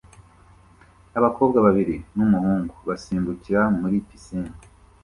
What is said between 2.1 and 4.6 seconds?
n'umuhungu basimbukira muri pisine